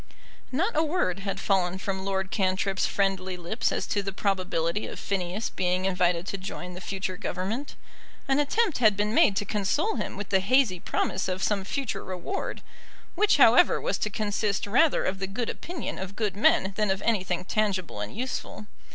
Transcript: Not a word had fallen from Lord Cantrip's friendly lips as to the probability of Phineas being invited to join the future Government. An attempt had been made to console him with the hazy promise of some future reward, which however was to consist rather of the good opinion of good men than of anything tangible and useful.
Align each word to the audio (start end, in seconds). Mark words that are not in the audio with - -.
Not 0.51 0.75
a 0.75 0.81
word 0.83 1.19
had 1.19 1.39
fallen 1.39 1.77
from 1.77 2.03
Lord 2.03 2.31
Cantrip's 2.31 2.87
friendly 2.87 3.37
lips 3.37 3.71
as 3.71 3.85
to 3.85 4.01
the 4.01 4.11
probability 4.11 4.87
of 4.87 4.97
Phineas 4.99 5.51
being 5.51 5.85
invited 5.85 6.25
to 6.25 6.39
join 6.39 6.73
the 6.73 6.81
future 6.81 7.17
Government. 7.17 7.75
An 8.27 8.39
attempt 8.39 8.79
had 8.79 8.97
been 8.97 9.13
made 9.13 9.35
to 9.35 9.45
console 9.45 9.97
him 9.97 10.17
with 10.17 10.29
the 10.29 10.39
hazy 10.39 10.79
promise 10.79 11.27
of 11.27 11.43
some 11.43 11.63
future 11.63 12.03
reward, 12.03 12.63
which 13.13 13.37
however 13.37 13.79
was 13.79 13.99
to 13.99 14.09
consist 14.09 14.65
rather 14.65 15.05
of 15.05 15.19
the 15.19 15.27
good 15.27 15.51
opinion 15.51 15.99
of 15.99 16.15
good 16.15 16.35
men 16.35 16.73
than 16.77 16.89
of 16.89 17.03
anything 17.03 17.45
tangible 17.45 17.99
and 18.01 18.17
useful. 18.17 18.65